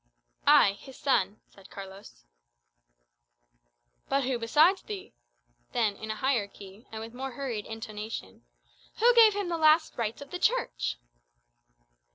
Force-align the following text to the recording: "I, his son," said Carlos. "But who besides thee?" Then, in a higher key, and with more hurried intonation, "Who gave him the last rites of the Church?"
"I, 0.47 0.71
his 0.79 0.97
son," 0.97 1.41
said 1.47 1.69
Carlos. 1.69 2.23
"But 4.09 4.23
who 4.23 4.39
besides 4.39 4.81
thee?" 4.81 5.13
Then, 5.73 5.95
in 5.95 6.09
a 6.09 6.15
higher 6.15 6.47
key, 6.47 6.87
and 6.91 6.99
with 7.03 7.13
more 7.13 7.33
hurried 7.33 7.67
intonation, 7.67 8.43
"Who 8.95 9.13
gave 9.13 9.35
him 9.35 9.49
the 9.49 9.59
last 9.59 9.95
rites 9.99 10.23
of 10.23 10.31
the 10.31 10.39
Church?" 10.39 10.97